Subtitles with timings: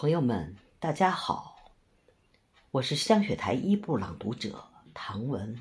[0.00, 1.74] 朋友们，大家好，
[2.70, 5.60] 我是香雪台一部朗读者唐文。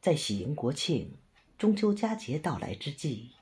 [0.00, 1.18] 在喜迎国庆、
[1.58, 3.32] 中秋佳节到来之际，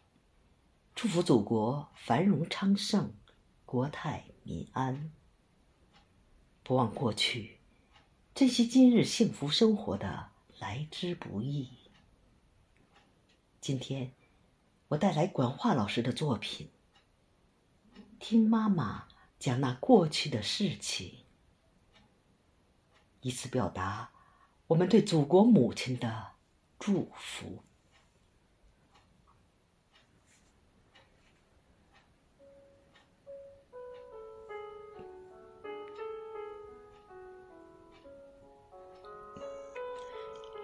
[0.97, 3.15] 祝福祖国繁荣昌盛、
[3.65, 5.13] 国泰民安。
[6.65, 7.61] 不忘过去，
[8.35, 11.71] 珍惜今日幸福生活的来之不易。
[13.61, 14.11] 今天，
[14.89, 16.69] 我带来管化老师的作品，
[18.19, 19.07] 听妈妈。
[19.39, 21.19] 讲那过去的事情，
[23.21, 24.11] 以此表达
[24.67, 26.33] 我们对祖国母亲的
[26.79, 27.63] 祝福。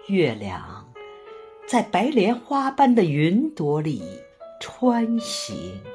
[0.07, 0.93] 月亮
[1.67, 4.03] 在白莲花般的云朵里
[4.61, 5.94] 穿行。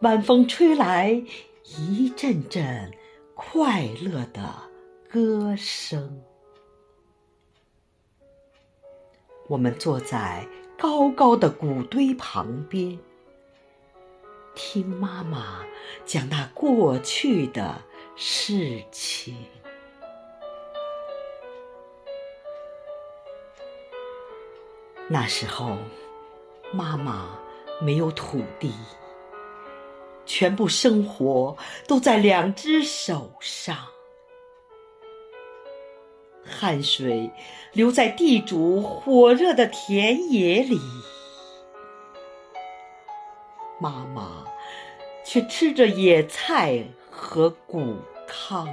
[0.00, 1.10] 晚风吹来，
[1.64, 2.92] 一阵阵
[3.34, 4.48] 快乐的
[5.10, 6.22] 歌声。
[9.48, 10.46] 我们坐在
[10.78, 12.96] 高高的谷堆旁边，
[14.54, 15.66] 听妈妈
[16.06, 17.82] 讲那过去的
[18.14, 19.34] 事情。
[25.08, 25.76] 那时候，
[26.72, 27.36] 妈妈
[27.82, 28.72] 没有土地。
[30.28, 33.74] 全部生活都在两只手上，
[36.44, 37.30] 汗水
[37.72, 40.78] 流在地主火热的田野里，
[43.80, 44.44] 妈妈
[45.24, 47.96] 却吃着野菜和谷
[48.28, 48.68] 糠。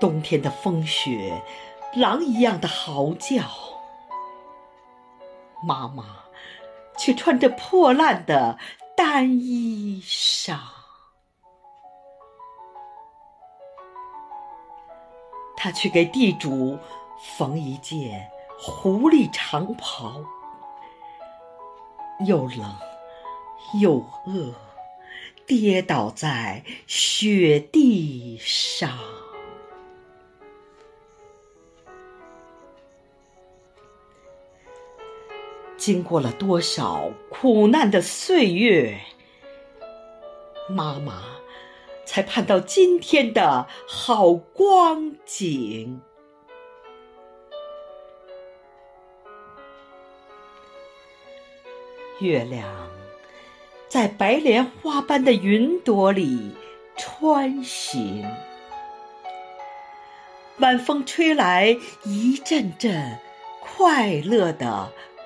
[0.00, 1.40] 冬天的风雪，
[1.94, 3.44] 狼一样的嚎叫，
[5.64, 6.04] 妈妈。
[7.00, 8.58] 却穿着破烂的
[8.94, 10.58] 单衣裳，
[15.56, 16.78] 他去给地主
[17.38, 20.20] 缝一件狐狸长袍，
[22.26, 22.76] 又冷
[23.80, 24.54] 又饿，
[25.46, 28.99] 跌倒在雪地上。
[35.80, 39.00] 经过了多少苦难的岁月，
[40.68, 41.22] 妈妈
[42.04, 46.02] 才盼到今天的好光景。
[52.18, 52.90] 月亮
[53.88, 56.54] 在白莲花般的云朵里
[56.98, 58.26] 穿行，
[60.58, 61.74] 晚风吹来
[62.04, 63.18] 一阵阵
[63.62, 64.92] 快乐的。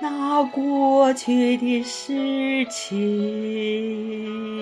[0.00, 4.57] 那过去的事情。